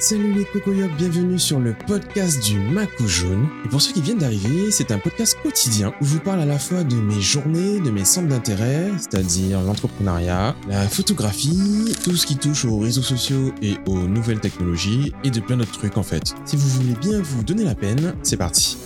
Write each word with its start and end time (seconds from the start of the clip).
Salut 0.00 0.32
les 0.32 0.46
cocoyocs, 0.46 0.96
bienvenue 0.96 1.38
sur 1.38 1.60
le 1.60 1.74
podcast 1.86 2.42
du 2.42 2.58
Macou 2.58 3.06
Jaune. 3.06 3.46
Et 3.66 3.68
pour 3.68 3.82
ceux 3.82 3.92
qui 3.92 4.00
viennent 4.00 4.16
d'arriver, 4.16 4.70
c'est 4.70 4.92
un 4.92 4.98
podcast 4.98 5.36
quotidien 5.42 5.92
où 6.00 6.06
je 6.06 6.14
vous 6.14 6.20
parle 6.20 6.40
à 6.40 6.46
la 6.46 6.58
fois 6.58 6.84
de 6.84 6.96
mes 6.96 7.20
journées, 7.20 7.80
de 7.80 7.90
mes 7.90 8.06
centres 8.06 8.28
d'intérêt, 8.28 8.90
c'est-à-dire 8.96 9.60
l'entrepreneuriat, 9.60 10.56
la 10.68 10.88
photographie, 10.88 11.94
tout 12.02 12.16
ce 12.16 12.24
qui 12.24 12.36
touche 12.36 12.64
aux 12.64 12.78
réseaux 12.78 13.02
sociaux 13.02 13.52
et 13.60 13.74
aux 13.86 14.08
nouvelles 14.08 14.40
technologies 14.40 15.12
et 15.22 15.30
de 15.30 15.38
plein 15.38 15.58
d'autres 15.58 15.78
trucs 15.78 15.98
en 15.98 16.02
fait. 16.02 16.34
Si 16.46 16.56
vous 16.56 16.68
voulez 16.68 16.94
bien 16.94 17.20
vous 17.20 17.44
donner 17.44 17.64
la 17.64 17.74
peine, 17.74 18.14
c'est 18.22 18.38
parti. 18.38 18.78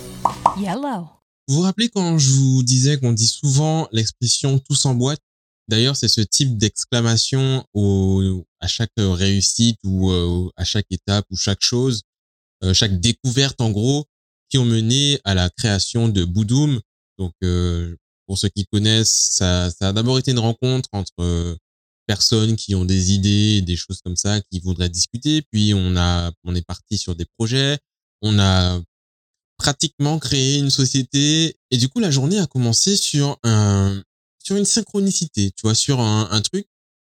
Yellow. 0.58 1.06
Vous 1.46 1.54
vous 1.54 1.60
rappelez 1.60 1.90
quand 1.90 2.18
je 2.18 2.32
vous 2.32 2.64
disais 2.64 2.98
qu'on 2.98 3.12
dit 3.12 3.28
souvent 3.28 3.86
l'expression 3.92 4.58
tous 4.58 4.84
en 4.84 4.94
boîte 4.94 5.20
D'ailleurs, 5.68 5.96
c'est 5.96 6.08
ce 6.08 6.20
type 6.20 6.58
d'exclamation 6.58 7.64
à 8.60 8.66
chaque 8.66 8.92
réussite 8.96 9.78
ou 9.84 10.10
euh, 10.10 10.50
à 10.56 10.64
chaque 10.64 10.86
étape 10.90 11.26
ou 11.30 11.36
chaque 11.36 11.62
chose, 11.62 12.02
euh, 12.62 12.74
chaque 12.74 13.00
découverte 13.00 13.60
en 13.60 13.70
gros, 13.70 14.06
qui 14.50 14.58
ont 14.58 14.64
mené 14.64 15.20
à 15.24 15.34
la 15.34 15.48
création 15.50 16.08
de 16.08 16.24
Boudoum. 16.24 16.80
Donc, 17.18 17.32
euh, 17.42 17.96
pour 18.26 18.38
ceux 18.38 18.48
qui 18.48 18.66
connaissent, 18.66 19.30
ça, 19.32 19.70
ça 19.70 19.88
a 19.88 19.92
d'abord 19.92 20.18
été 20.18 20.32
une 20.32 20.38
rencontre 20.38 20.88
entre 20.92 21.56
personnes 22.06 22.56
qui 22.56 22.74
ont 22.74 22.84
des 22.84 23.12
idées, 23.12 23.62
des 23.62 23.76
choses 23.76 24.00
comme 24.04 24.16
ça, 24.16 24.40
qui 24.42 24.60
voudraient 24.60 24.90
discuter. 24.90 25.42
Puis 25.50 25.72
on 25.74 25.96
a, 25.96 26.30
on 26.44 26.54
est 26.54 26.66
parti 26.66 26.98
sur 26.98 27.16
des 27.16 27.26
projets. 27.38 27.78
On 28.20 28.38
a 28.38 28.80
pratiquement 29.56 30.18
créé 30.18 30.58
une 30.58 30.70
société. 30.70 31.56
Et 31.70 31.76
du 31.78 31.88
coup, 31.88 32.00
la 32.00 32.10
journée 32.10 32.38
a 32.38 32.46
commencé 32.46 32.96
sur 32.96 33.38
un, 33.44 34.02
sur 34.44 34.56
une 34.56 34.64
synchronicité, 34.64 35.50
tu 35.52 35.62
vois, 35.62 35.74
sur 35.74 36.00
un, 36.00 36.28
un 36.30 36.40
truc, 36.42 36.66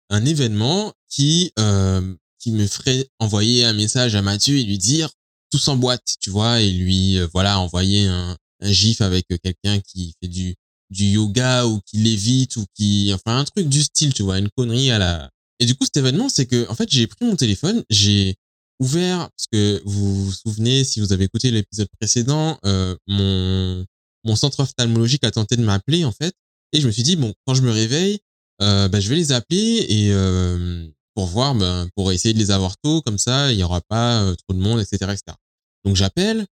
un 0.10 0.24
événement 0.26 0.94
qui 1.10 1.52
euh, 1.60 2.16
qui 2.40 2.52
me 2.52 2.68
ferait 2.68 3.08
envoyer 3.20 3.66
un 3.66 3.74
message 3.74 4.16
à 4.16 4.22
Mathieu 4.22 4.58
et 4.58 4.64
lui 4.64 4.78
dire 4.78 5.10
tout 5.50 5.58
s'emboîte, 5.58 6.16
tu 6.20 6.30
vois, 6.30 6.62
et 6.62 6.72
lui 6.72 7.18
euh, 7.18 7.27
voilà 7.34 7.60
envoyer 7.60 8.05
un, 8.05 8.38
un 8.62 8.72
gif 8.72 9.02
avec 9.02 9.27
quelqu'un 9.44 9.80
qui 9.80 10.13
fait 10.22 10.27
du 10.27 10.55
du 10.90 11.05
yoga 11.05 11.66
ou 11.66 11.82
qui 11.85 11.98
lévite 11.98 12.55
ou 12.57 12.66
qui 12.76 13.12
enfin 13.13 13.40
un 13.40 13.44
truc 13.46 13.68
du 13.68 13.82
style, 13.82 14.13
tu 14.13 14.24
vois, 14.24 14.38
une 14.38 14.50
connerie 14.55 14.91
à 14.91 15.00
la 15.00 15.29
et 15.60 15.66
du 15.66 15.76
coup 15.76 15.85
cet 15.85 15.98
événement 15.98 16.29
c'est 16.29 16.46
que 16.46 16.70
en 16.70 16.76
fait 16.76 16.90
j'ai 16.90 17.07
pris 17.07 17.26
mon 17.26 17.35
téléphone, 17.35 17.84
j'ai 17.90 18.35
ouvert 18.79 19.29
parce 19.29 19.48
que 19.52 19.82
vous 19.85 20.26
vous 20.26 20.32
souvenez 20.32 20.84
si 20.84 21.00
vous 21.00 21.13
avez 21.13 21.26
écouté 21.26 21.50
l'épisode 21.50 21.88
précédent, 22.00 22.60
euh, 22.66 22.96
mon 23.07 23.85
mon 24.26 24.35
centre 24.35 24.60
ophtalmologique 24.60 25.24
a 25.24 25.32
tenté 25.32 25.55
de 25.55 25.63
m'appeler 25.63 26.05
en 26.05 26.12
fait 26.12 26.34
et 26.74 26.82
je 26.82 26.88
me 26.88 26.91
suis 26.91 27.04
dit, 27.04 27.16
bon, 27.16 27.34
quand 27.46 27.54
je 27.54 27.62
me 27.62 27.71
réveille, 27.71 28.20
euh, 28.62 28.88
bah, 28.88 28.99
je 28.99 29.07
vais 29.10 29.16
les 29.16 29.32
appeler 29.32 29.85
et 29.88 30.12
euh, 30.12 30.88
pour 31.16 31.27
voir, 31.27 31.55
ben, 31.55 31.88
pour 31.96 32.12
essayer 32.12 32.34
de 32.34 32.40
les 32.40 32.52
avoir 32.52 32.77
tôt, 32.77 33.02
comme 33.02 33.18
ça, 33.18 33.52
il 33.52 33.57
n'y 33.57 33.63
aura 33.63 33.82
pas 33.82 34.24
euh, 34.24 34.35
trop 34.35 34.57
de 34.57 34.62
monde, 34.62 34.79
etc., 34.82 34.98
etc. 35.12 35.38
Donc 35.85 35.96
j'appelle. 35.96 36.46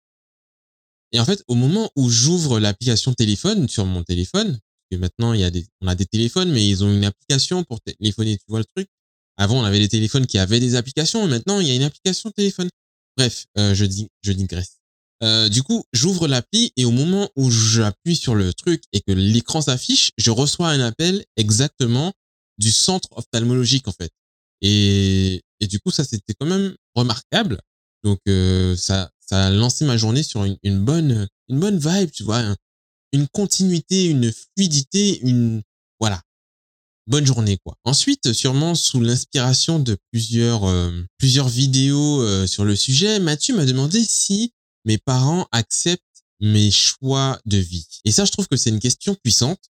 Et 1.13 1.21
en 1.21 1.25
fait, 1.25 1.43
au 1.49 1.55
moment 1.55 1.91
où 1.97 2.11
j'ouvre 2.11 2.61
l'application 2.61 3.15
téléphone 3.15 3.69
sur 3.69 3.87
mon 3.87 4.03
téléphone, 4.03 4.59
que 4.91 4.97
maintenant 4.97 5.33
il 5.33 5.41
y 5.41 5.45
a 5.45 5.51
des, 5.51 5.67
on 5.81 5.87
a 5.87 5.95
des 5.95 6.07
téléphones, 6.07 6.51
mais 6.51 6.67
ils 6.69 6.85
ont 6.85 6.93
une 6.93 7.05
application 7.05 7.65
pour 7.65 7.81
téléphoner, 7.81 8.37
tu 8.37 8.45
vois 8.49 8.59
le 8.59 8.65
truc. 8.65 8.89
Avant, 9.37 9.61
on 9.61 9.65
avait 9.65 9.79
des 9.79 9.89
téléphones 9.89 10.27
qui 10.27 10.39
avaient 10.39 10.61
des 10.61 10.75
applications, 10.75 11.25
et 11.25 11.29
maintenant 11.29 11.61
il 11.61 11.69
y 11.69 11.71
a 11.71 11.75
une 11.75 11.83
application 11.83 12.31
téléphone. 12.31 12.69
Bref, 13.17 13.47
euh, 13.57 13.75
je 13.75 13.85
dis, 13.85 14.09
je 14.23 14.33
digresse. 14.33 14.78
Euh, 15.23 15.49
du 15.49 15.63
coup, 15.63 15.85
j'ouvre 15.93 16.29
l'appli 16.29 16.73
et 16.77 16.85
au 16.85 16.91
moment 16.91 17.29
où 17.35 17.51
j'appuie 17.51 18.17
sur 18.17 18.35
le 18.35 18.55
truc 18.55 18.83
et 18.93 19.01
que 19.01 19.13
l'écran 19.13 19.61
s'affiche, 19.61 20.13
je 20.17 20.31
reçois 20.31 20.69
un 20.69 20.81
appel 20.81 21.25
exactement 21.37 22.13
du 22.59 22.71
centre 22.71 23.09
ophtalmologique 23.13 23.89
en 23.89 23.93
fait. 23.93 24.13
Et, 24.61 25.43
et 25.61 25.67
du 25.67 25.81
coup, 25.81 25.91
ça 25.91 26.05
c'était 26.05 26.35
quand 26.39 26.47
même 26.47 26.75
remarquable. 26.95 27.61
Donc 28.05 28.21
euh, 28.29 28.77
ça, 28.77 29.11
ça 29.21 29.47
a 29.47 29.51
lancé 29.51 29.85
ma 29.85 29.97
journée 29.97 30.23
sur 30.23 30.45
une, 30.45 30.85
bonne, 30.85 31.29
une 31.49 31.59
bonne 31.59 31.79
vibe, 31.79 32.11
tu 32.13 32.23
vois, 32.23 32.55
une 33.13 33.27
continuité, 33.29 34.05
une 34.07 34.33
fluidité, 34.33 35.19
une 35.21 35.63
voilà, 35.99 36.23
bonne 37.09 37.27
journée 37.27 37.59
quoi. 37.65 37.75
Ensuite, 37.83 38.33
sûrement 38.33 38.77
sous 38.77 39.01
l'inspiration 39.01 39.81
de 39.81 39.97
plusieurs 40.13 40.65
euh, 40.65 40.93
plusieurs 41.19 41.49
vidéos 41.49 42.47
sur 42.47 42.65
le 42.65 42.77
sujet, 42.77 43.19
Mathieu 43.19 43.57
m'a 43.57 43.65
demandé 43.65 44.05
si 44.05 44.53
mes 44.89 44.97
parents 44.97 45.47
acceptent 45.53 46.03
mes 46.41 46.71
choix 46.71 47.39
de 47.45 47.59
vie. 47.59 47.87
Et 48.07 48.11
ça, 48.11 48.25
je 48.25 48.33
trouve 48.33 48.49
que 48.49 48.57
c'est 48.57 48.71
une 48.71 48.81
question 48.81 49.15
puissante. 49.15 49.61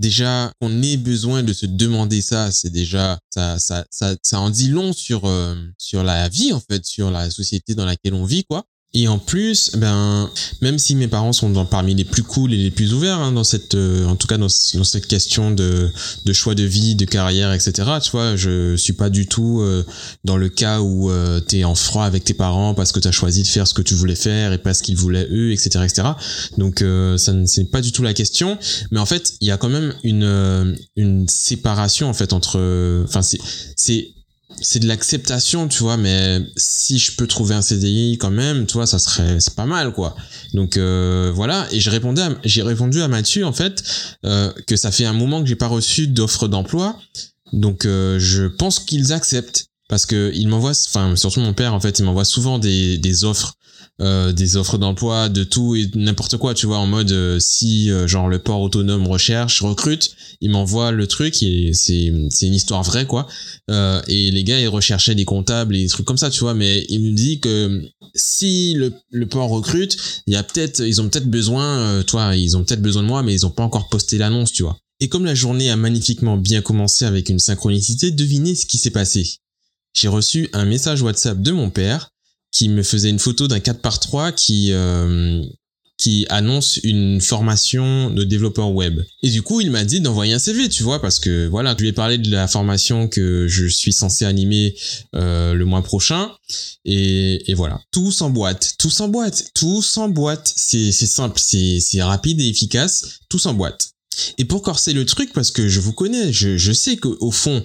Déjà, 0.00 0.52
qu'on 0.60 0.82
ait 0.82 0.96
besoin 0.96 1.44
de 1.44 1.52
se 1.52 1.66
demander 1.66 2.22
ça, 2.22 2.50
c'est 2.50 2.70
déjà 2.70 3.20
ça, 3.30 3.58
ça, 3.60 3.86
ça, 3.90 4.16
ça 4.22 4.40
en 4.40 4.50
dit 4.50 4.68
long 4.68 4.92
sur 4.92 5.26
euh, 5.26 5.56
sur 5.76 6.02
la 6.02 6.28
vie 6.28 6.52
en 6.52 6.60
fait, 6.60 6.84
sur 6.84 7.10
la 7.10 7.30
société 7.30 7.74
dans 7.74 7.84
laquelle 7.84 8.14
on 8.14 8.24
vit 8.24 8.44
quoi. 8.44 8.64
Et 8.94 9.06
en 9.06 9.18
plus, 9.18 9.72
ben, 9.76 10.30
même 10.62 10.78
si 10.78 10.94
mes 10.94 11.08
parents 11.08 11.34
sont 11.34 11.52
parmi 11.66 11.94
les 11.94 12.04
plus 12.04 12.22
cool 12.22 12.54
et 12.54 12.56
les 12.56 12.70
plus 12.70 12.94
ouverts 12.94 13.18
hein, 13.18 13.32
dans 13.32 13.44
cette, 13.44 13.74
euh, 13.74 14.06
en 14.06 14.16
tout 14.16 14.26
cas 14.26 14.38
dans, 14.38 14.46
dans, 14.46 14.84
cette 14.84 15.06
question 15.06 15.50
de, 15.50 15.90
de 16.24 16.32
choix 16.32 16.54
de 16.54 16.62
vie, 16.62 16.94
de 16.94 17.04
carrière, 17.04 17.52
etc. 17.52 17.72
Tu 18.02 18.10
vois, 18.10 18.34
je 18.36 18.76
suis 18.76 18.94
pas 18.94 19.10
du 19.10 19.26
tout 19.26 19.60
euh, 19.60 19.84
dans 20.24 20.38
le 20.38 20.48
cas 20.48 20.80
où 20.80 21.10
euh, 21.10 21.38
tu 21.46 21.58
es 21.58 21.64
en 21.64 21.74
froid 21.74 22.06
avec 22.06 22.24
tes 22.24 22.32
parents 22.32 22.72
parce 22.72 22.92
que 22.92 22.98
tu 22.98 23.08
as 23.08 23.12
choisi 23.12 23.42
de 23.42 23.48
faire 23.48 23.68
ce 23.68 23.74
que 23.74 23.82
tu 23.82 23.94
voulais 23.94 24.14
faire 24.14 24.54
et 24.54 24.58
pas 24.58 24.72
ce 24.72 24.82
qu'ils 24.82 24.96
voulaient 24.96 25.28
eux, 25.30 25.52
etc., 25.52 25.84
etc. 25.84 26.08
Donc 26.56 26.82
ça 27.18 27.34
c'est 27.44 27.70
pas 27.70 27.82
du 27.82 27.92
tout 27.92 28.02
la 28.02 28.14
question. 28.14 28.56
Mais 28.90 29.00
en 29.00 29.06
fait, 29.06 29.34
il 29.42 29.48
y 29.48 29.50
a 29.50 29.58
quand 29.58 29.68
même 29.68 29.94
une 30.02 30.76
une 30.96 31.28
séparation 31.28 32.08
en 32.08 32.14
fait 32.14 32.32
entre, 32.32 33.04
enfin 33.04 33.20
c'est 33.20 33.38
c'est 33.76 34.14
c'est 34.60 34.80
de 34.80 34.86
l'acceptation, 34.86 35.68
tu 35.68 35.82
vois, 35.82 35.96
mais 35.96 36.40
si 36.56 36.98
je 36.98 37.16
peux 37.16 37.26
trouver 37.26 37.54
un 37.54 37.62
CDI 37.62 38.18
quand 38.18 38.30
même, 38.30 38.66
tu 38.66 38.74
vois, 38.74 38.86
ça 38.86 38.98
serait, 38.98 39.40
c'est 39.40 39.54
pas 39.54 39.66
mal, 39.66 39.92
quoi. 39.92 40.16
Donc 40.54 40.76
euh, 40.76 41.30
voilà, 41.34 41.66
et 41.70 41.80
j'ai 41.80 41.90
répondu, 41.90 43.02
à 43.02 43.08
Mathieu 43.08 43.44
en 43.44 43.52
fait 43.52 43.82
euh, 44.24 44.52
que 44.66 44.76
ça 44.76 44.90
fait 44.90 45.04
un 45.04 45.12
moment 45.12 45.40
que 45.42 45.48
j'ai 45.48 45.56
pas 45.56 45.66
reçu 45.66 46.08
d'offre 46.08 46.48
d'emploi, 46.48 46.98
donc 47.52 47.84
euh, 47.84 48.18
je 48.18 48.44
pense 48.44 48.78
qu'ils 48.78 49.12
acceptent. 49.12 49.66
Parce 49.88 50.04
que 50.04 50.30
ils 50.34 50.48
m'envoient, 50.48 50.74
enfin 50.88 51.16
surtout 51.16 51.40
mon 51.40 51.54
père 51.54 51.72
en 51.72 51.80
fait, 51.80 51.98
il 51.98 52.04
m'envoie 52.04 52.26
souvent 52.26 52.58
des 52.58 52.98
des 52.98 53.24
offres 53.24 53.54
euh, 54.00 54.32
des 54.32 54.56
offres 54.56 54.78
d'emploi, 54.78 55.28
de 55.28 55.42
tout 55.42 55.74
et 55.74 55.90
n'importe 55.96 56.36
quoi, 56.36 56.54
tu 56.54 56.66
vois, 56.66 56.78
en 56.78 56.86
mode 56.86 57.10
euh, 57.10 57.40
si 57.40 57.90
euh, 57.90 58.06
genre 58.06 58.28
le 58.28 58.38
port 58.38 58.60
autonome 58.60 59.08
recherche, 59.08 59.60
recrute, 59.60 60.12
il 60.40 60.50
m'envoie 60.50 60.92
le 60.92 61.08
truc 61.08 61.42
et 61.42 61.72
c'est 61.74 62.12
c'est 62.30 62.46
une 62.46 62.54
histoire 62.54 62.84
vraie 62.84 63.06
quoi. 63.06 63.26
et 63.68 64.30
les 64.30 64.44
gars 64.44 64.60
ils 64.60 64.68
recherchaient 64.68 65.16
des 65.16 65.24
comptables 65.24 65.74
et 65.74 65.82
des 65.82 65.88
trucs 65.88 66.06
comme 66.06 66.16
ça, 66.16 66.30
tu 66.30 66.38
vois, 66.40 66.54
mais 66.54 66.86
il 66.88 67.00
me 67.00 67.12
dit 67.12 67.40
que 67.40 67.82
si 68.14 68.74
le, 68.74 68.92
le 69.10 69.26
port 69.26 69.48
recrute, 69.48 69.96
il 70.28 70.32
y 70.32 70.36
a 70.36 70.44
peut-être 70.44 70.78
ils 70.78 71.00
ont 71.00 71.08
peut-être 71.08 71.28
besoin, 71.28 72.04
toi, 72.04 72.36
ils 72.36 72.56
ont 72.56 72.62
peut-être 72.62 72.82
besoin 72.82 73.02
de 73.02 73.08
moi, 73.08 73.24
mais 73.24 73.34
ils 73.34 73.46
ont 73.46 73.50
pas 73.50 73.64
encore 73.64 73.88
posté 73.88 74.16
l'annonce, 74.16 74.52
tu 74.52 74.62
vois. 74.62 74.78
Et 75.00 75.08
comme 75.08 75.24
la 75.24 75.34
journée 75.34 75.70
a 75.70 75.76
magnifiquement 75.76 76.36
bien 76.36 76.62
commencé 76.62 77.04
avec 77.04 77.30
une 77.30 77.40
synchronicité, 77.40 78.12
devinez 78.12 78.54
ce 78.54 78.66
qui 78.66 78.78
s'est 78.78 78.90
passé. 78.90 79.38
J'ai 79.92 80.08
reçu 80.08 80.48
un 80.52 80.66
message 80.66 81.02
WhatsApp 81.02 81.42
de 81.42 81.50
mon 81.50 81.70
père 81.70 82.10
qui 82.52 82.68
me 82.68 82.82
faisait 82.82 83.10
une 83.10 83.18
photo 83.18 83.48
d'un 83.48 83.60
4 83.60 83.80
par 83.80 84.00
3 84.00 84.32
qui 84.32 84.72
euh, 84.72 85.42
qui 85.98 86.26
annonce 86.28 86.78
une 86.84 87.20
formation 87.20 88.10
de 88.10 88.22
développeur 88.22 88.70
web. 88.70 89.00
Et 89.24 89.30
du 89.30 89.42
coup, 89.42 89.60
il 89.60 89.72
m'a 89.72 89.84
dit 89.84 90.00
d'envoyer 90.00 90.32
un 90.32 90.38
CV, 90.38 90.68
tu 90.68 90.84
vois, 90.84 91.02
parce 91.02 91.18
que 91.18 91.48
voilà, 91.48 91.74
je 91.76 91.82
lui 91.82 91.88
ai 91.88 91.92
parlé 91.92 92.18
de 92.18 92.30
la 92.30 92.46
formation 92.46 93.08
que 93.08 93.48
je 93.48 93.66
suis 93.66 93.92
censé 93.92 94.24
animer 94.24 94.76
euh, 95.16 95.54
le 95.54 95.64
mois 95.64 95.82
prochain. 95.82 96.30
Et, 96.84 97.50
et 97.50 97.54
voilà, 97.54 97.80
tout 97.90 98.12
s'emboîte, 98.12 98.74
tout 98.78 98.90
s'emboîte, 98.90 99.50
tout 99.54 99.82
s'emboîte. 99.82 100.52
C'est 100.56 100.92
c'est 100.92 101.08
simple, 101.08 101.40
c'est 101.40 102.02
rapide 102.02 102.40
et 102.40 102.48
efficace, 102.48 103.18
tout 103.28 103.40
s'emboîte. 103.40 103.90
Et 104.38 104.44
pour 104.44 104.62
corser 104.62 104.92
le 104.92 105.04
truc, 105.04 105.32
parce 105.32 105.50
que 105.50 105.68
je 105.68 105.80
vous 105.80 105.92
connais, 105.92 106.32
je, 106.32 106.56
je 106.56 106.72
sais 106.72 106.96
qu'au 106.96 107.30
fond, 107.30 107.64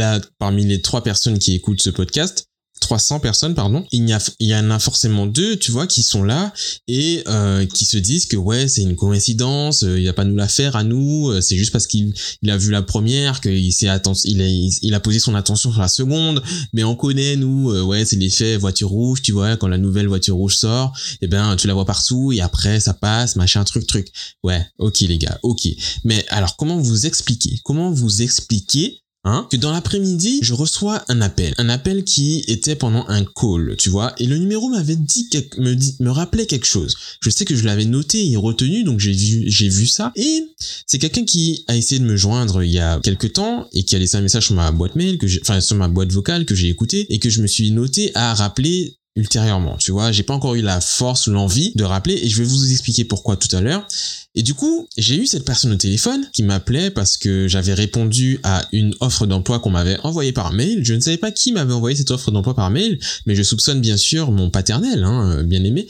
a 0.00 0.20
parmi 0.38 0.64
les 0.64 0.80
trois 0.80 1.02
personnes 1.02 1.38
qui 1.38 1.54
écoutent 1.54 1.82
ce 1.82 1.90
podcast, 1.90 2.46
300 2.84 3.20
personnes, 3.20 3.54
pardon, 3.54 3.86
il 3.92 4.06
y, 4.06 4.12
a, 4.12 4.20
il 4.38 4.48
y 4.48 4.54
en 4.54 4.70
a 4.70 4.78
forcément 4.78 5.26
deux, 5.26 5.56
tu 5.56 5.70
vois, 5.70 5.86
qui 5.86 6.02
sont 6.02 6.22
là 6.22 6.52
et 6.86 7.22
euh, 7.28 7.64
qui 7.64 7.86
se 7.86 7.96
disent 7.96 8.26
que 8.26 8.36
ouais, 8.36 8.68
c'est 8.68 8.82
une 8.82 8.94
coïncidence, 8.94 9.84
euh, 9.84 9.98
il 9.98 10.06
a 10.06 10.12
pas 10.12 10.24
nous 10.24 10.36
la 10.36 10.48
faire 10.48 10.76
à 10.76 10.84
nous, 10.84 11.30
euh, 11.30 11.40
c'est 11.40 11.56
juste 11.56 11.72
parce 11.72 11.86
qu'il 11.86 12.12
il 12.42 12.50
a 12.50 12.58
vu 12.58 12.70
la 12.70 12.82
première 12.82 13.40
qu'il 13.40 13.72
s'est 13.72 13.88
il 14.24 14.42
a, 14.42 14.46
il 14.82 14.94
a 14.94 15.00
posé 15.00 15.18
son 15.18 15.34
attention 15.34 15.72
sur 15.72 15.80
la 15.80 15.88
seconde, 15.88 16.42
mais 16.74 16.84
on 16.84 16.94
connaît 16.94 17.36
nous, 17.36 17.72
ouais, 17.84 18.04
c'est 18.04 18.16
l'effet 18.16 18.58
voiture 18.58 18.90
rouge, 18.90 19.22
tu 19.22 19.32
vois, 19.32 19.56
quand 19.56 19.68
la 19.68 19.78
nouvelle 19.78 20.06
voiture 20.06 20.36
rouge 20.36 20.56
sort, 20.56 20.92
eh 21.22 21.26
ben 21.26 21.56
tu 21.56 21.66
la 21.66 21.72
vois 21.72 21.86
partout 21.86 22.32
et 22.32 22.42
après 22.42 22.80
ça 22.80 22.92
passe, 22.92 23.34
machin, 23.36 23.64
truc, 23.64 23.86
truc. 23.86 24.08
Ouais, 24.42 24.62
ok 24.78 25.00
les 25.00 25.16
gars, 25.16 25.38
ok. 25.42 25.66
Mais 26.04 26.24
alors 26.28 26.56
comment 26.56 26.76
vous 26.76 27.06
expliquer 27.06 27.60
Comment 27.64 27.90
vous 27.90 28.20
expliquer 28.20 29.03
hein, 29.24 29.46
que 29.50 29.56
dans 29.56 29.72
l'après-midi, 29.72 30.40
je 30.42 30.54
reçois 30.54 31.02
un 31.08 31.20
appel. 31.20 31.54
Un 31.58 31.68
appel 31.68 32.04
qui 32.04 32.44
était 32.48 32.76
pendant 32.76 33.04
un 33.08 33.24
call, 33.24 33.76
tu 33.78 33.90
vois. 33.90 34.14
Et 34.18 34.26
le 34.26 34.38
numéro 34.38 34.68
m'avait 34.68 34.96
dit, 34.96 35.28
me, 35.58 35.74
dit, 35.74 35.96
me 36.00 36.10
rappelait 36.10 36.46
quelque 36.46 36.66
chose. 36.66 36.96
Je 37.20 37.30
sais 37.30 37.44
que 37.44 37.56
je 37.56 37.64
l'avais 37.64 37.84
noté 37.84 38.30
et 38.30 38.36
retenu, 38.36 38.84
donc 38.84 39.00
j'ai 39.00 39.12
vu, 39.12 39.44
j'ai 39.46 39.68
vu 39.68 39.86
ça. 39.86 40.12
Et 40.16 40.44
c'est 40.86 40.98
quelqu'un 40.98 41.24
qui 41.24 41.64
a 41.68 41.76
essayé 41.76 41.98
de 41.98 42.04
me 42.06 42.16
joindre 42.16 42.62
il 42.62 42.70
y 42.70 42.78
a 42.78 43.00
quelques 43.02 43.32
temps 43.32 43.68
et 43.72 43.84
qui 43.84 43.96
a 43.96 43.98
laissé 43.98 44.16
un 44.16 44.22
message 44.22 44.46
sur 44.46 44.54
ma 44.54 44.70
boîte 44.70 44.96
mail, 44.96 45.18
que 45.18 45.26
enfin, 45.40 45.60
sur 45.60 45.76
ma 45.76 45.88
boîte 45.88 46.12
vocale 46.12 46.44
que 46.44 46.54
j'ai 46.54 46.68
écouté 46.68 47.06
et 47.12 47.18
que 47.18 47.30
je 47.30 47.42
me 47.42 47.46
suis 47.46 47.70
noté 47.70 48.10
à 48.14 48.34
rappeler 48.34 48.96
ultérieurement. 49.16 49.76
Tu 49.78 49.92
vois, 49.92 50.10
j'ai 50.10 50.24
pas 50.24 50.34
encore 50.34 50.56
eu 50.56 50.62
la 50.62 50.80
force 50.80 51.28
ou 51.28 51.32
l'envie 51.32 51.72
de 51.76 51.84
rappeler 51.84 52.14
et 52.14 52.28
je 52.28 52.38
vais 52.38 52.48
vous 52.48 52.72
expliquer 52.72 53.04
pourquoi 53.04 53.36
tout 53.36 53.54
à 53.54 53.60
l'heure. 53.60 53.86
Et 54.34 54.42
du 54.42 54.54
coup, 54.54 54.88
j'ai 54.96 55.16
eu 55.16 55.26
cette 55.26 55.44
personne 55.44 55.72
au 55.72 55.76
téléphone 55.76 56.28
qui 56.32 56.42
m'appelait 56.42 56.90
parce 56.90 57.16
que 57.16 57.46
j'avais 57.46 57.74
répondu 57.74 58.40
à 58.42 58.66
une 58.72 58.94
offre 58.98 59.26
d'emploi 59.26 59.60
qu'on 59.60 59.70
m'avait 59.70 59.98
envoyée 60.00 60.32
par 60.32 60.52
mail. 60.52 60.84
Je 60.84 60.94
ne 60.94 61.00
savais 61.00 61.16
pas 61.16 61.30
qui 61.30 61.52
m'avait 61.52 61.72
envoyé 61.72 61.96
cette 61.96 62.10
offre 62.10 62.32
d'emploi 62.32 62.54
par 62.54 62.70
mail, 62.70 62.98
mais 63.26 63.36
je 63.36 63.44
soupçonne 63.44 63.80
bien 63.80 63.96
sûr 63.96 64.32
mon 64.32 64.50
paternel, 64.50 65.04
hein, 65.04 65.44
bien 65.44 65.62
aimé. 65.62 65.86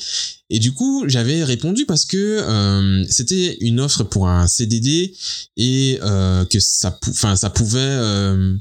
Et 0.50 0.58
du 0.58 0.72
coup, 0.72 1.04
j'avais 1.06 1.42
répondu 1.42 1.86
parce 1.86 2.04
que 2.04 2.16
euh, 2.16 3.04
c'était 3.08 3.56
une 3.60 3.80
offre 3.80 4.04
pour 4.04 4.28
un 4.28 4.46
CDD 4.46 5.14
et 5.56 5.98
euh, 6.02 6.44
que 6.44 6.60
ça, 6.60 6.90
pouvait 7.54 7.78
euh, 7.80 8.54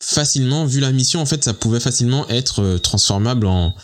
facilement, 0.00 0.64
vu 0.64 0.80
la 0.80 0.92
mission, 0.92 1.20
en 1.20 1.26
fait, 1.26 1.44
ça 1.44 1.54
pouvait 1.54 1.80
facilement 1.80 2.28
être 2.28 2.62
euh, 2.62 2.78
transformable 2.78 3.46
en, 3.46 3.74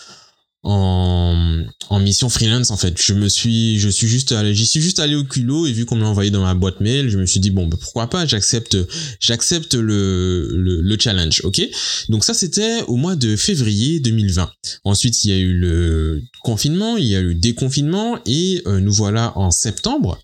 en, 0.63 1.52
en 1.93 2.01
mission 2.01 2.31
freelance 2.31 2.71
en 2.71 2.79
fait. 2.79 3.01
Je 3.01 3.13
me 3.13 3.29
suis, 3.29 3.79
je 3.79 3.91
suis 3.91 4.09
juste 4.09 4.33
allé, 4.33 4.55
j'y 4.55 4.65
suis 4.65 4.81
juste 4.81 4.99
allé 4.99 5.15
au 5.15 5.25
culot 5.25 5.67
et 5.67 5.73
vu 5.73 5.85
qu'on 5.85 5.97
me 5.97 6.03
l'a 6.03 6.09
envoyé 6.09 6.31
dans 6.31 6.43
ma 6.43 6.55
boîte 6.55 6.81
mail, 6.81 7.11
je 7.11 7.19
me 7.19 7.27
suis 7.27 7.39
dit 7.39 7.51
bon, 7.51 7.67
bah, 7.67 7.77
pourquoi 7.79 8.09
pas, 8.09 8.25
j'accepte, 8.25 8.79
j'accepte 9.21 9.75
le, 9.75 10.49
le, 10.55 10.81
le, 10.81 10.97
challenge, 10.99 11.43
ok? 11.45 11.61
Donc 12.09 12.25
ça 12.25 12.33
c'était 12.33 12.83
au 12.89 12.97
mois 12.97 13.15
de 13.15 13.37
février 13.37 14.01
2020. 14.01 14.51
Ensuite 14.85 15.23
il 15.25 15.31
y 15.33 15.35
a 15.35 15.39
eu 15.39 15.53
le 15.53 16.23
confinement, 16.43 16.97
il 16.97 17.05
y 17.05 17.15
a 17.15 17.21
eu 17.21 17.29
le 17.29 17.35
déconfinement 17.35 18.19
et 18.25 18.63
euh, 18.67 18.81
nous 18.81 18.93
voilà 18.93 19.37
en 19.37 19.51
septembre 19.51 20.19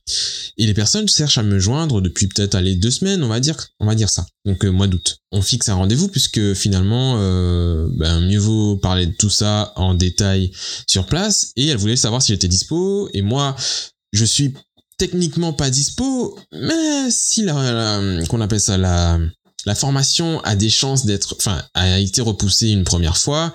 et 0.58 0.66
les 0.66 0.74
personnes 0.74 1.08
cherchent 1.08 1.38
à 1.38 1.42
me 1.42 1.58
joindre 1.58 2.00
depuis 2.00 2.26
peut-être 2.26 2.56
aller 2.56 2.74
deux 2.74 2.90
semaines, 2.90 3.22
on 3.22 3.28
va 3.28 3.40
dire, 3.40 3.56
on 3.78 3.86
va 3.86 3.94
dire 3.94 4.10
ça. 4.10 4.26
Donc 4.44 4.64
euh, 4.64 4.70
mois 4.70 4.88
d'août. 4.88 5.18
On 5.30 5.42
fixe 5.42 5.68
un 5.68 5.74
rendez-vous 5.74 6.08
puisque 6.08 6.54
finalement, 6.54 7.16
euh, 7.18 7.86
ben, 7.92 8.20
mieux 8.22 8.38
vaut 8.38 8.76
parler 8.76 9.06
de 9.06 9.12
tout 9.12 9.30
ça 9.30 9.72
en 9.76 9.94
détail 9.94 10.50
sur 10.86 11.06
place. 11.06 11.52
Et 11.58 11.66
elle 11.66 11.76
voulait 11.76 11.96
savoir 11.96 12.22
si 12.22 12.32
j'étais 12.32 12.48
dispo. 12.48 13.10
Et 13.12 13.20
moi, 13.20 13.54
je 14.12 14.24
suis 14.24 14.54
techniquement 14.96 15.52
pas 15.52 15.70
dispo, 15.70 16.38
mais 16.52 17.10
si 17.10 17.42
la 17.42 18.00
qu'on 18.28 18.40
appelle 18.40 18.60
ça 18.60 18.78
la 18.78 19.18
la 19.66 19.74
formation 19.74 20.40
a 20.44 20.56
des 20.56 20.70
chances 20.70 21.04
d'être, 21.04 21.34
enfin, 21.36 21.62
a 21.74 21.98
été 21.98 22.22
repoussée 22.22 22.68
une 22.68 22.84
première 22.84 23.18
fois, 23.18 23.52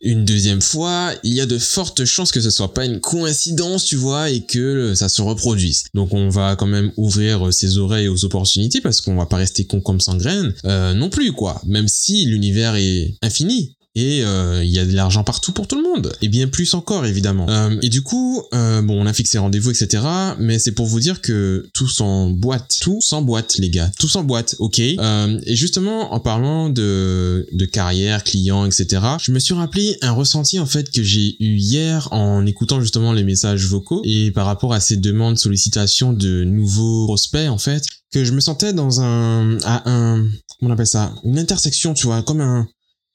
une 0.00 0.24
deuxième 0.24 0.62
fois, 0.62 1.12
il 1.24 1.34
y 1.34 1.40
a 1.40 1.46
de 1.46 1.58
fortes 1.58 2.04
chances 2.04 2.32
que 2.32 2.40
ce 2.40 2.50
soit 2.50 2.72
pas 2.72 2.86
une 2.86 3.00
coïncidence, 3.00 3.84
tu 3.84 3.96
vois, 3.96 4.30
et 4.30 4.46
que 4.46 4.94
ça 4.94 5.08
se 5.10 5.20
reproduise. 5.20 5.84
Donc 5.94 6.14
on 6.14 6.30
va 6.30 6.56
quand 6.56 6.66
même 6.66 6.92
ouvrir 6.96 7.52
ses 7.52 7.76
oreilles 7.76 8.08
aux 8.08 8.24
opportunités 8.24 8.80
parce 8.80 9.00
qu'on 9.00 9.16
va 9.16 9.26
pas 9.26 9.36
rester 9.36 9.66
con 9.66 9.80
comme 9.80 10.00
sans 10.00 10.16
graines, 10.16 10.54
euh, 10.64 10.94
non 10.94 11.10
plus 11.10 11.32
quoi. 11.32 11.60
Même 11.66 11.88
si 11.88 12.24
l'univers 12.24 12.76
est 12.76 13.16
infini, 13.20 13.76
et 13.94 14.24
euh, 14.24 14.64
il 14.64 14.70
y 14.70 14.78
a 14.78 14.86
de 14.86 14.94
l'argent 14.94 15.22
partout 15.22 15.52
pour 15.52 15.66
tout 15.66 15.76
le 15.76 15.82
monde. 15.82 16.12
Et 16.22 16.28
bien 16.28 16.48
plus 16.48 16.72
encore 16.74 17.04
évidemment. 17.04 17.46
Euh, 17.48 17.76
et 17.82 17.88
du 17.88 18.02
coup 18.02 18.42
euh, 18.54 18.80
bon 18.80 19.02
on 19.02 19.06
a 19.06 19.12
fixé 19.12 19.38
rendez-vous 19.38 19.70
etc 19.70 20.02
mais 20.38 20.58
c'est 20.58 20.72
pour 20.72 20.86
vous 20.86 21.00
dire 21.00 21.20
que 21.20 21.68
tout 21.74 21.88
s'emboîte 21.88 22.78
tout 22.80 23.00
s'emboîte 23.00 23.58
les 23.58 23.70
gars. 23.70 23.90
Tout 23.98 24.08
s'emboîte 24.08 24.56
ok? 24.58 24.80
Euh, 24.80 25.40
et 25.44 25.56
justement 25.56 26.14
en 26.14 26.20
parlant 26.20 26.70
de 26.70 27.46
de 27.52 27.64
carrière 27.66 28.24
client 28.24 28.64
etc 28.64 29.02
je 29.20 29.32
me 29.32 29.38
suis 29.38 29.54
rappelé 29.54 29.96
un 30.00 30.12
ressenti 30.12 30.58
en 30.58 30.66
fait 30.66 30.90
que 30.90 31.02
j'ai 31.02 31.36
eu 31.40 31.56
hier 31.56 32.08
en 32.12 32.46
écoutant 32.46 32.80
justement 32.80 33.12
les 33.12 33.24
messages 33.24 33.66
vocaux 33.66 34.00
et 34.04 34.30
par 34.30 34.46
rapport 34.46 34.72
à 34.72 34.80
ces 34.80 34.96
demandes 34.96 35.38
sollicitations 35.38 36.12
de 36.12 36.44
nouveaux 36.44 37.06
prospects 37.06 37.48
en 37.48 37.58
fait 37.58 37.84
que 38.12 38.24
je 38.24 38.32
me 38.32 38.40
sentais 38.40 38.72
dans 38.72 39.00
un 39.00 39.58
à 39.64 39.90
un 39.90 40.26
comment 40.58 40.70
on 40.70 40.74
appelle 40.74 40.86
ça? 40.86 41.14
Une 41.24 41.38
intersection 41.38 41.92
tu 41.94 42.06
vois 42.06 42.22
comme 42.22 42.40
un 42.40 42.66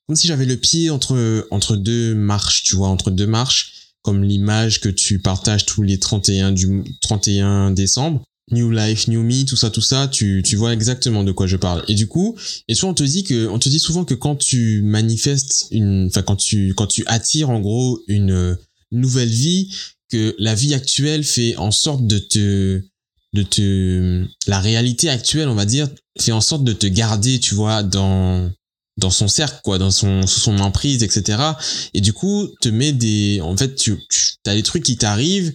comme 0.08 0.16
si 0.16 0.28
j'avais 0.28 0.46
le 0.46 0.58
pied 0.58 0.90
entre 0.90 1.48
entre 1.52 1.76
deux 1.76 2.16
marches, 2.16 2.64
tu 2.64 2.76
vois, 2.76 2.88
entre 2.88 3.12
deux 3.12 3.28
marches, 3.28 3.74
comme 4.02 4.24
l'image 4.24 4.80
que 4.80 4.90
tu 4.90 5.20
partages 5.20 5.66
tous 5.66 5.84
les 5.84 6.00
31 6.00 6.52
du 6.52 6.84
31 7.02 7.72
décembre. 7.72 8.24
New 8.52 8.72
Life, 8.72 9.10
New 9.10 9.24
Me, 9.24 9.44
tout 9.44 9.58
ça, 9.58 9.70
tout 9.70 9.82
ça, 9.82 10.08
tu, 10.08 10.42
tu 10.46 10.56
vois 10.56 10.72
exactement 10.72 11.26
de 11.26 11.34
quoi 11.34 11.48
je 11.48 11.58
parle. 11.58 11.84
Et 11.90 11.96
du 11.96 12.08
coup, 12.08 12.38
et 12.70 12.76
souvent 12.76 12.92
on 12.92 12.96
te 12.96 13.04
dit 13.04 13.26
que, 13.26 13.48
on 13.48 13.60
te 13.60 13.68
dit 13.68 13.80
souvent 13.80 14.06
que 14.06 14.14
quand 14.14 14.38
tu 14.38 14.82
manifestes 14.84 15.68
une, 15.72 16.08
enfin 16.08 16.22
quand 16.22 16.38
tu, 16.38 16.74
quand 16.74 16.88
tu 16.88 17.04
attires 17.08 17.50
en 17.50 17.60
gros 17.60 18.00
une 18.08 18.58
nouvelle 18.94 19.28
vie, 19.28 19.70
que 20.10 20.34
la 20.40 20.56
vie 20.56 20.74
actuelle 20.74 21.26
fait 21.26 21.58
en 21.58 21.72
sorte 21.72 22.08
de 22.08 22.20
te, 22.20 22.82
de 23.34 23.44
te, 23.44 24.26
la 24.48 24.62
réalité 24.62 25.10
actuelle, 25.10 25.50
on 25.50 25.56
va 25.56 25.66
dire, 25.66 25.90
fait 26.18 26.32
en 26.32 26.40
sorte 26.40 26.64
de 26.64 26.72
te 26.74 26.88
garder, 26.88 27.40
tu 27.40 27.56
vois, 27.56 27.84
dans, 27.84 28.50
dans 28.98 29.10
son 29.10 29.28
cercle 29.28 29.60
quoi 29.64 29.78
dans 29.78 29.92
son 29.92 30.26
sous 30.26 30.40
son 30.40 30.60
emprise 30.60 31.04
etc 31.04 31.40
et 31.94 32.02
du 32.02 32.14
coup 32.14 32.48
te 32.62 32.70
met 32.70 32.92
des 32.92 33.40
en 33.42 33.56
fait 33.56 33.76
tu, 33.76 33.98
tu 34.10 34.36
as 34.46 34.56
des 34.56 34.64
trucs 34.64 34.84
qui 34.84 34.98
t'arrivent 34.98 35.54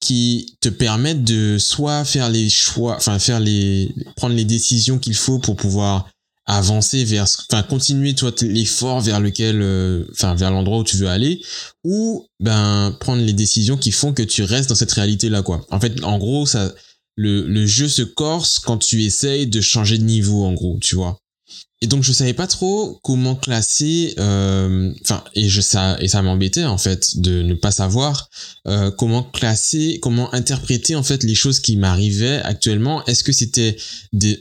qui 0.00 0.56
te 0.60 0.68
permettent 0.68 1.24
de 1.24 1.58
soit 1.58 2.04
faire 2.04 2.30
les 2.30 2.48
choix 2.48 2.96
enfin 2.96 3.18
faire 3.18 3.40
les 3.40 3.94
prendre 4.16 4.34
les 4.34 4.44
décisions 4.44 4.98
qu'il 4.98 5.14
faut 5.14 5.38
pour 5.38 5.56
pouvoir 5.56 6.08
avancer 6.46 7.04
vers 7.04 7.26
enfin 7.50 7.64
continuer 7.64 8.14
toi 8.14 8.30
l'effort 8.42 9.00
vers 9.00 9.18
lequel 9.18 9.60
euh, 9.60 10.04
enfin 10.12 10.36
vers 10.36 10.52
l'endroit 10.52 10.78
où 10.78 10.84
tu 10.84 10.96
veux 10.96 11.08
aller 11.08 11.42
ou 11.82 12.24
ben 12.38 12.96
prendre 13.00 13.22
les 13.22 13.32
décisions 13.32 13.76
qui 13.76 13.90
font 13.90 14.12
que 14.12 14.22
tu 14.22 14.44
restes 14.44 14.68
dans 14.68 14.76
cette 14.76 14.92
réalité 14.92 15.28
là 15.28 15.42
quoi. 15.42 15.66
En 15.70 15.80
fait 15.80 16.02
en 16.04 16.18
gros 16.18 16.46
ça 16.46 16.72
le, 17.16 17.44
le 17.46 17.66
jeu 17.66 17.88
se 17.88 18.02
corse 18.02 18.60
quand 18.60 18.78
tu 18.78 19.02
essayes 19.02 19.48
de 19.48 19.60
changer 19.60 19.98
de 19.98 20.04
niveau 20.04 20.44
en 20.44 20.52
gros 20.52 20.78
tu 20.80 20.94
vois 20.94 21.18
et 21.82 21.88
donc 21.88 22.02
je 22.02 22.12
savais 22.12 22.32
pas 22.32 22.46
trop 22.46 22.98
comment 23.02 23.34
classer 23.34 24.14
euh, 24.18 24.90
enfin 25.02 25.22
et 25.34 25.46
je 25.46 25.60
ça 25.60 25.98
et 26.00 26.08
ça 26.08 26.22
m'embêtait 26.22 26.64
en 26.64 26.78
fait 26.78 27.18
de 27.20 27.42
ne 27.42 27.52
pas 27.52 27.70
savoir 27.70 28.30
euh, 28.66 28.90
comment 28.90 29.22
classer 29.22 29.98
comment 30.00 30.32
interpréter 30.32 30.96
en 30.96 31.02
fait 31.02 31.22
les 31.22 31.34
choses 31.34 31.60
qui 31.60 31.76
m'arrivaient 31.76 32.40
actuellement. 32.42 33.04
Est-ce 33.04 33.22
que 33.22 33.32
c'était 33.32 33.76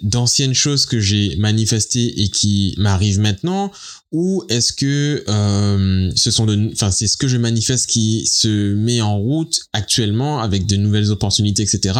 d'anciennes 0.02 0.54
choses 0.54 0.86
que 0.86 1.02
j'ai 1.02 1.36
manifestées 1.36 2.22
et 2.22 2.30
qui 2.30 2.74
m'arrivent 2.78 3.20
maintenant? 3.20 3.70
Ou 4.14 4.46
est-ce 4.48 4.72
que 4.72 5.26
euh, 5.28 6.10
ce 6.16 6.32
sont 6.32 6.46
de 6.46 6.72
enfin 6.72 6.90
c'est 6.90 7.08
ce 7.08 7.18
que 7.18 7.28
je 7.28 7.36
manifeste 7.36 7.88
qui 7.88 8.26
se 8.28 8.74
met 8.76 9.02
en 9.02 9.18
route 9.18 9.60
actuellement 9.74 10.40
avec 10.40 10.66
de 10.68 10.78
nouvelles 10.78 11.12
opportunités 11.12 11.64
etc 11.64 12.00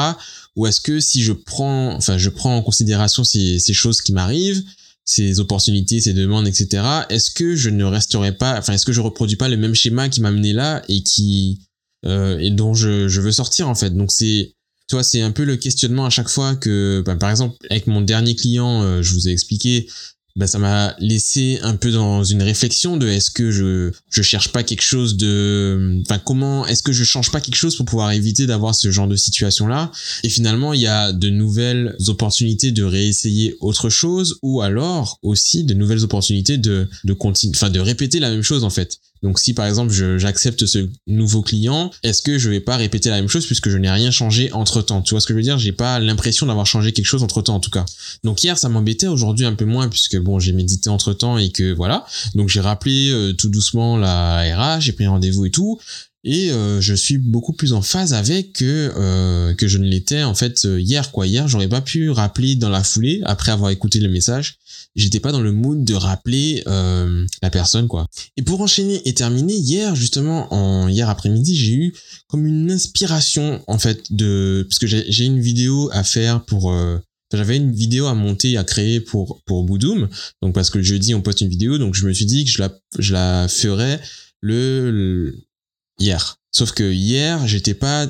ou 0.56 0.66
est-ce 0.66 0.80
que 0.80 1.02
si 1.02 1.22
je 1.22 1.34
prends 1.34 1.94
enfin 1.94 2.18
je 2.18 2.30
prends 2.30 2.56
en 2.56 2.62
considération 2.62 3.26
ces, 3.26 3.60
ces 3.60 3.74
choses 3.74 4.02
qui 4.02 4.14
m'arrivent 4.14 4.64
ces 5.06 5.40
opportunités, 5.40 6.02
ces 6.02 6.14
demandes, 6.14 6.48
etc. 6.48 6.84
Est-ce 7.10 7.32
que 7.32 7.56
je 7.56 7.70
ne 7.70 7.84
resterai 7.84 8.32
pas, 8.36 8.58
enfin, 8.58 8.74
est-ce 8.74 8.86
que 8.86 8.94
je 8.94 9.02
reproduis 9.02 9.38
pas 9.38 9.48
le 9.48 9.58
même 9.58 9.76
schéma 9.76 10.10
qui 10.10 10.20
m'a 10.20 10.32
mené 10.32 10.52
là 10.52 10.82
et 10.90 11.04
qui 11.04 11.62
euh, 12.06 12.38
et 12.40 12.50
dont 12.50 12.74
je, 12.74 13.08
je 13.08 13.22
veux 13.22 13.32
sortir 13.32 13.70
en 13.70 13.76
fait? 13.76 13.92
Donc 13.92 14.12
c'est, 14.12 14.56
tu 14.88 14.96
vois, 14.96 15.04
c'est 15.04 15.22
un 15.22 15.32
peu 15.32 15.44
le 15.44 15.58
questionnement 15.58 16.06
à 16.06 16.10
chaque 16.10 16.30
fois 16.30 16.56
que, 16.56 17.04
bah, 17.06 17.16
par 17.16 17.30
exemple, 17.30 17.56
avec 17.70 17.88
mon 17.88 18.02
dernier 18.02 18.36
client, 18.36 18.82
euh, 18.82 19.02
je 19.02 19.14
vous 19.14 19.28
ai 19.28 19.32
expliqué, 19.32 19.88
ben 20.36 20.48
ça 20.48 20.60
m'a 20.60 20.96
laissé 21.00 21.60
un 21.62 21.78
peu 21.78 21.92
dans 21.92 22.24
une 22.26 22.44
réflexion 22.44 22.98
de 22.98 23.08
est-ce 23.08 23.32
que 23.32 23.52
je 23.52 23.92
je 24.10 24.22
cherche 24.22 24.50
pas 24.50 24.64
quelque 24.64 24.82
chose 24.82 25.16
de 25.16 26.02
enfin 26.02 26.20
comment 26.20 26.68
est-ce 26.68 26.84
que 26.84 26.92
je 26.92 27.06
change 27.06 27.32
pas 27.32 27.40
quelque 27.40 27.56
chose 27.56 27.78
pour 27.78 27.86
pouvoir 27.86 28.12
éviter 28.12 28.46
d'avoir 28.46 28.76
ce 28.76 28.92
genre 28.92 29.08
de 29.08 29.16
situation 29.16 29.66
là 29.68 29.92
et 30.24 30.30
finalement 30.30 30.74
il 30.74 30.82
y 30.82 30.88
a 30.88 31.14
de 31.14 31.30
nouvelles 31.30 31.96
opportunités 32.08 32.72
de 32.72 32.84
réessayer 32.84 33.56
autre 33.62 33.90
chose 33.90 34.38
ou 34.42 34.62
alors 34.62 35.20
aussi 35.22 35.64
de 35.64 35.74
nouvelles 35.74 36.04
opportunités 36.04 36.58
de 36.58 36.90
de 37.06 37.14
continuer 37.14 37.54
enfin 37.56 37.70
de 37.70 37.80
répéter 37.80 38.20
la 38.20 38.30
même 38.30 38.44
chose 38.44 38.66
en 38.66 38.70
fait 38.70 39.00
donc 39.24 39.40
si 39.40 39.54
par 39.54 39.66
exemple 39.66 39.92
j'accepte 40.18 40.66
ce 40.66 40.88
nouveau 41.08 41.42
client, 41.42 41.92
est-ce 42.04 42.22
que 42.22 42.38
je 42.38 42.50
vais 42.50 42.60
pas 42.60 42.78
répéter 42.78 43.10
la 43.10 43.16
même 43.16 43.28
chose 43.28 43.46
puisque 43.46 43.70
je 43.70 43.78
n'ai 43.78 43.90
rien 43.90 44.12
changé 44.12 44.52
entre 44.54 44.82
temps 44.82 45.02
Tu 45.02 45.14
vois 45.14 45.22
ce 45.22 45.28
que 45.28 45.34
je 45.34 45.38
veux 45.38 45.44
dire? 45.44 45.58
J'ai 45.58 45.72
pas 45.72 46.00
l'impression 46.00 46.46
d'avoir 46.46 46.66
changé 46.66 46.92
quelque 46.92 47.06
chose 47.06 47.24
entre 47.24 47.42
temps 47.42 47.56
en 47.56 47.60
tout 47.60 47.72
cas. 47.72 47.86
Donc 48.24 48.44
hier 48.44 48.58
ça 48.58 48.70
m'embêtait, 48.70 49.08
aujourd'hui 49.08 49.46
un 49.46 49.54
peu 49.54 49.66
moins 49.66 49.90
puisque 49.90 50.18
bon 50.18 50.40
j'ai 50.40 50.52
médité 50.52 50.90
entre 50.90 51.14
temps 51.14 51.38
et 51.38 51.52
que 51.52 51.74
voilà. 51.74 52.06
Donc 52.36 52.50
j'ai 52.50 52.62
rappelé 52.62 53.10
euh, 53.12 53.34
tout 53.34 53.50
doucement 53.50 53.98
la 53.98 54.42
RH, 54.56 54.82
j'ai 54.82 54.92
pris 54.92 55.08
rendez-vous 55.08 55.46
et 55.46 55.52
tout 55.52 55.80
et 56.26 56.52
euh, 56.52 56.82
je 56.82 56.96
suis 56.96 57.20
beaucoup 57.20 57.54
plus 57.54 57.72
en 57.72 57.84
phase 57.84 58.14
avec 58.14 58.54
que 58.54 58.92
euh, 58.98 59.54
que 59.54 59.68
je 59.68 59.78
ne 59.78 59.86
l'étais 59.86 60.24
en 60.24 60.34
fait 60.34 60.66
euh, 60.66 60.82
hier 60.82 61.12
quoi. 61.12 61.28
Hier 61.28 61.48
j'aurais 61.48 61.70
pas 61.70 61.82
pu 61.82 62.10
rappeler 62.10 62.56
dans 62.56 62.70
la 62.70 62.84
foulée 62.84 63.22
après 63.24 63.52
avoir 63.52 63.70
écouté 63.70 64.00
le 64.00 64.10
message 64.10 64.58
j'étais 64.96 65.20
pas 65.20 65.32
dans 65.32 65.42
le 65.42 65.52
mood 65.52 65.84
de 65.84 65.94
rappeler 65.94 66.64
la 66.66 67.50
personne 67.52 67.88
quoi. 67.88 68.08
Et 68.38 68.42
pour 68.42 68.62
enchaîner 68.62 69.02
et 69.08 69.14
terminer 69.14 69.54
hier 69.54 69.96
justement 69.96 70.54
en 70.54 70.88
hier 70.88 71.10
après-midi 71.10 71.56
j'ai 71.56 71.74
eu 71.74 71.94
comme 72.28 72.46
une 72.46 72.72
inspiration 72.72 73.62
en 73.68 73.78
fait 73.78 74.12
de 74.12 74.66
parce 74.68 74.80
que 74.80 74.88
j'ai 74.88 75.26
une 75.26 75.40
vidéo 75.40 75.90
à 75.94 76.04
faire 76.04 76.44
pour 76.46 76.74
j'avais 77.34 77.58
une 77.58 77.74
vidéo 77.74 78.06
à 78.06 78.14
monter, 78.14 78.56
à 78.58 78.64
créer 78.64 79.02
pour 79.02 79.42
pour 79.46 79.66
Boudoum. 79.66 80.08
Donc 80.42 80.56
parce 80.56 80.70
que 80.70 80.78
le 80.78 80.84
jeudi 80.84 81.14
on 81.14 81.22
poste 81.22 81.42
une 81.42 81.50
vidéo, 81.50 81.78
donc 81.78 81.96
je 81.96 82.08
me 82.08 82.14
suis 82.14 82.26
dit 82.26 82.46
que 82.46 82.52
je 82.52 82.62
la 82.62 82.72
je 82.98 83.12
la 83.12 83.48
ferais 83.50 84.00
le, 84.42 85.36
hier. 86.00 86.38
Sauf 86.52 86.72
que 86.72 86.92
hier 86.92 87.48
j'étais 87.48 87.74
pas 87.74 88.08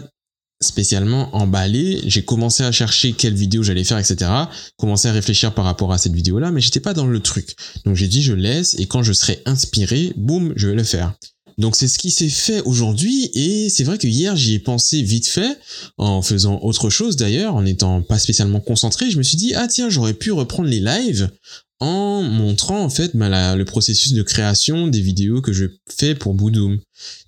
spécialement 0.61 1.35
emballé. 1.35 2.01
J'ai 2.05 2.23
commencé 2.23 2.63
à 2.63 2.71
chercher 2.71 3.13
quelle 3.13 3.35
vidéo 3.35 3.63
j'allais 3.63 3.83
faire, 3.83 3.97
etc. 3.97 4.31
Commencé 4.77 5.07
à 5.07 5.11
réfléchir 5.11 5.53
par 5.53 5.65
rapport 5.65 5.91
à 5.91 5.97
cette 5.97 6.13
vidéo-là, 6.13 6.51
mais 6.51 6.61
j'étais 6.61 6.79
pas 6.79 6.93
dans 6.93 7.07
le 7.07 7.19
truc. 7.19 7.55
Donc 7.85 7.95
j'ai 7.95 8.07
dit 8.07 8.21
je 8.21 8.33
laisse 8.33 8.75
et 8.79 8.85
quand 8.85 9.03
je 9.03 9.13
serai 9.13 9.41
inspiré, 9.45 10.13
boum, 10.15 10.53
je 10.55 10.67
vais 10.67 10.75
le 10.75 10.83
faire. 10.83 11.13
Donc 11.57 11.77
c'est 11.77 11.87
ce 11.87 11.97
qui 11.97 12.11
s'est 12.11 12.29
fait 12.29 12.61
aujourd'hui 12.61 13.29
et 13.33 13.69
c'est 13.69 13.85
vrai 13.85 13.97
que 13.97 14.07
hier 14.07 14.35
j'y 14.35 14.55
ai 14.55 14.59
pensé 14.59 15.01
vite 15.01 15.27
fait 15.27 15.57
en 15.97 16.21
faisant 16.21 16.59
autre 16.61 16.89
chose 16.89 17.15
d'ailleurs, 17.15 17.55
en 17.55 17.61
n'étant 17.61 18.01
pas 18.01 18.19
spécialement 18.19 18.59
concentré. 18.59 19.09
Je 19.09 19.17
me 19.17 19.23
suis 19.23 19.37
dit 19.37 19.53
ah 19.55 19.67
tiens 19.67 19.89
j'aurais 19.89 20.13
pu 20.13 20.33
reprendre 20.33 20.67
les 20.67 20.81
lives 20.81 21.29
en 21.79 22.21
montrant 22.21 22.83
en 22.83 22.89
fait 22.89 23.15
bah, 23.15 23.55
le 23.55 23.65
processus 23.65 24.13
de 24.13 24.23
création 24.23 24.87
des 24.87 25.01
vidéos 25.01 25.41
que 25.41 25.53
je 25.53 25.65
fais 25.89 26.15
pour 26.15 26.33
Boudoum. 26.33 26.79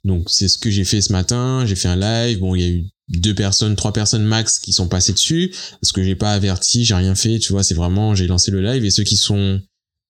Donc 0.03 0.27
c'est 0.29 0.47
ce 0.47 0.57
que 0.57 0.69
j'ai 0.69 0.85
fait 0.85 1.01
ce 1.01 1.11
matin. 1.11 1.65
J'ai 1.65 1.75
fait 1.75 1.89
un 1.89 1.95
live. 1.95 2.39
Bon 2.39 2.55
il 2.55 2.61
y 2.61 2.65
a 2.65 2.69
eu 2.69 2.85
deux 3.09 3.35
personnes, 3.35 3.75
trois 3.75 3.93
personnes 3.93 4.23
max 4.23 4.59
qui 4.59 4.73
sont 4.73 4.87
passées 4.87 5.13
dessus 5.13 5.53
parce 5.81 5.91
que 5.91 6.03
j'ai 6.03 6.15
pas 6.15 6.33
averti, 6.33 6.85
j'ai 6.85 6.95
rien 6.95 7.15
fait. 7.15 7.39
Tu 7.39 7.51
vois 7.51 7.63
c'est 7.63 7.75
vraiment 7.75 8.15
j'ai 8.15 8.27
lancé 8.27 8.51
le 8.51 8.61
live 8.61 8.85
et 8.85 8.91
ceux 8.91 9.03
qui 9.03 9.17
sont 9.17 9.61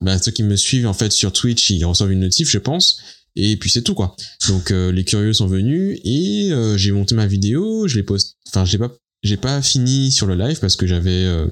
ben, 0.02 0.20
ceux 0.20 0.32
qui 0.32 0.44
me 0.44 0.56
suivent 0.56 0.88
en 0.88 0.94
fait 0.94 1.12
sur 1.12 1.34
Twitch 1.34 1.72
ils 1.72 1.84
reçoivent 1.84 2.12
une 2.12 2.20
notif 2.20 2.50
je 2.50 2.60
pense 2.60 3.00
et 3.36 3.58
puis 3.58 3.70
c'est 3.70 3.82
tout 3.82 3.96
quoi. 3.96 4.16
Donc 4.48 4.72
euh, 4.72 4.92
les 4.92 5.04
curieux 5.04 5.34
sont 5.34 5.48
venus 5.48 6.00
et 6.04 6.50
euh, 6.52 6.78
j'ai 6.78 6.92
monté 6.92 7.16
ma 7.16 7.26
vidéo, 7.26 7.88
je 7.88 7.96
l'ai 7.96 8.04
posté 8.04 8.34
enfin 8.48 8.66
j'ai 8.66 8.78
pas 8.78 8.92
j'ai 9.24 9.38
pas 9.38 9.62
fini 9.62 10.12
sur 10.12 10.28
le 10.28 10.36
live 10.36 10.60
parce 10.60 10.76
que 10.76 10.86
j'avais 10.86 11.24
euh, 11.26 11.48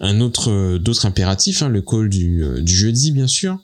un 0.00 0.20
autre 0.20 0.78
d'autres 0.78 1.06
impératifs 1.06 1.62
hein, 1.62 1.68
le 1.68 1.82
call 1.82 2.08
du, 2.08 2.44
du 2.60 2.74
jeudi 2.74 3.12
bien 3.12 3.26
sûr. 3.28 3.58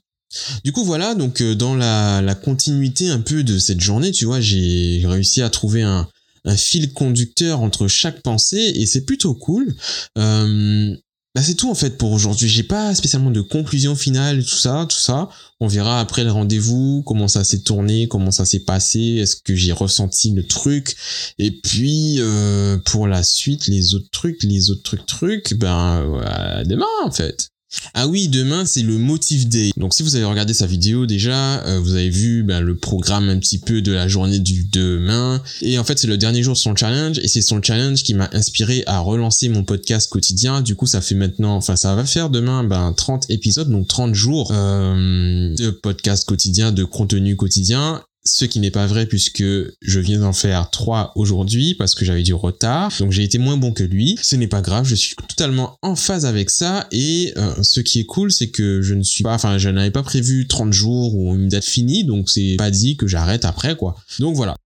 Du 0.63 0.73
coup 0.73 0.85
voilà, 0.85 1.15
donc 1.15 1.43
dans 1.43 1.75
la, 1.75 2.23
la 2.23 2.35
continuité 2.37 3.09
un 3.09 3.21
peu 3.21 3.43
de 3.43 3.59
cette 3.59 3.81
journée, 3.81 4.13
tu 4.13 4.27
vois, 4.27 4.41
j'ai 4.41 5.03
réussi 5.05 5.43
à 5.43 5.51
trouver 5.51 5.83
un, 5.83 6.09
un 6.45 6.57
fil 6.57 6.93
conducteur 6.93 7.61
entre 7.61 7.89
chaque 7.89 8.23
pensée 8.23 8.73
et 8.75 8.87
c'est 8.87 9.05
plutôt 9.05 9.35
cool. 9.35 9.75
Euh, 10.19 10.95
bah 11.35 11.43
c'est 11.43 11.55
tout 11.55 11.71
en 11.71 11.75
fait 11.75 11.97
pour 11.97 12.13
aujourd'hui. 12.13 12.49
J'ai 12.49 12.63
pas 12.63 12.95
spécialement 12.95 13.31
de 13.31 13.41
conclusion 13.41 13.95
finale, 13.95 14.45
tout 14.45 14.57
ça, 14.57 14.87
tout 14.89 14.97
ça. 14.99 15.29
On 15.61 15.69
verra 15.69 16.01
après 16.01 16.25
le 16.25 16.33
rendez-vous, 16.33 17.03
comment 17.07 17.29
ça 17.29 17.45
s'est 17.45 17.61
tourné, 17.61 18.09
comment 18.09 18.31
ça 18.31 18.45
s'est 18.45 18.65
passé, 18.65 19.19
est-ce 19.21 19.37
que 19.37 19.55
j'ai 19.55 19.73
ressenti 19.73 20.33
le 20.33 20.47
truc. 20.47 20.97
Et 21.39 21.51
puis 21.53 22.17
euh, 22.19 22.79
pour 22.79 23.07
la 23.07 23.23
suite, 23.23 23.67
les 23.69 23.95
autres 23.95 24.11
trucs, 24.11 24.43
les 24.43 24.71
autres 24.71 24.83
trucs, 24.83 25.07
trucs, 25.07 25.55
ben 25.55 26.65
demain 26.65 26.87
en 27.05 27.11
fait. 27.11 27.51
Ah 27.95 28.07
oui, 28.07 28.29
demain 28.29 28.65
c'est 28.65 28.83
le 28.83 28.99
Motive 28.99 29.49
Day. 29.49 29.71
Donc 29.77 29.95
si 29.95 30.03
vous 30.03 30.17
avez 30.17 30.25
regardé 30.25 30.55
sa 30.55 30.67
vidéo 30.67 31.07
déjà, 31.07 31.61
euh, 31.65 31.81
vous 31.81 31.95
avez 31.95 32.11
vu 32.11 32.43
ben, 32.43 32.61
le 32.61 32.77
programme 32.77 33.29
un 33.29 33.39
petit 33.39 33.59
peu 33.59 33.83
de 33.83 33.93
la 33.93 34.09
journée 34.09 34.39
du 34.39 34.65
demain. 34.65 35.43
Et 35.63 35.79
en 35.79 35.85
fait 35.85 35.99
c'est 35.99 36.07
le 36.07 36.17
dernier 36.17 36.43
jour 36.43 36.55
de 36.55 36.59
son 36.59 36.75
challenge 36.75 37.19
et 37.19 37.29
c'est 37.29 37.43
son 37.43 37.63
challenge 37.63 38.03
qui 38.03 38.15
m'a 38.15 38.29
inspiré 38.33 38.83
à 38.87 39.01
relancer 39.01 39.49
mon 39.49 39.65
podcast 39.65 40.11
quotidien. 40.11 40.61
Du 40.63 40.75
coup 40.75 40.87
ça 40.87 41.01
fait 41.01 41.15
maintenant, 41.15 41.57
enfin 41.57 41.77
ça 41.77 41.95
va 41.95 42.05
faire 42.05 42.31
demain 42.31 42.65
ben 42.65 42.93
30 42.93 43.31
épisodes, 43.31 43.71
donc 43.71 43.87
30 43.89 44.15
jours 44.15 44.51
euh, 44.53 45.55
de 45.55 45.71
podcast 45.71 46.27
quotidien, 46.27 46.73
de 46.73 46.85
contenu 46.85 47.37
quotidien 47.37 48.03
ce 48.25 48.45
qui 48.45 48.61
n'est 48.61 48.71
pas 48.71 48.87
vrai 48.87 49.07
puisque 49.07 49.43
je 49.43 50.01
viens 50.01 50.21
d'en 50.21 50.33
faire 50.33 50.71
trois 50.71 51.13
aujourd'hui 51.17 51.75
parce 51.75 51.95
que 51.95 52.05
j'avais 52.05 52.23
du 52.23 52.35
retard. 52.35 52.93
Donc 52.99 53.13
j'ai 53.13 53.23
été 53.23 53.39
moins 53.39 53.57
bon 53.57 53.73
que 53.73 53.83
lui. 53.83 54.19
Ce 54.23 54.37
n'est 54.37 54.47
pas 54.47 54.63
grave, 54.63 54.85
je 54.87 54.95
suis 54.95 55.15
totalement 55.17 55.79
en 55.83 55.97
phase 55.97 56.27
avec 56.27 56.51
ça. 56.51 56.87
Et 56.93 57.33
euh, 57.37 57.55
ce 57.63 57.81
qui 57.81 58.01
est 58.01 58.07
cool, 58.07 58.31
c'est 58.31 58.49
que 58.49 58.83
je 58.83 58.95
ne 58.95 59.03
suis 59.03 59.25
pas, 59.25 59.35
enfin 59.35 59.59
je 59.59 59.69
n'avais 59.69 59.91
pas 59.91 60.03
prévu 60.03 60.47
30 60.47 60.73
jours 60.73 61.15
ou 61.15 61.35
une 61.35 61.49
date 61.49 61.65
finie, 61.65 62.05
donc 62.05 62.29
c'est 62.29 62.57
pas 62.59 62.71
dit 62.71 62.97
que 62.97 63.07
j'arrête 63.07 63.45
après 63.45 63.77
quoi. 63.77 63.97
Donc 64.19 64.37
voilà. 64.37 64.57